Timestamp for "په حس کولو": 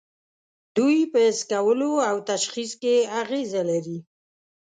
1.11-1.91